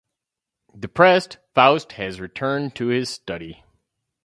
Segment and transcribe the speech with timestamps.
[0.79, 3.63] Depressed, Faust has returned to his study.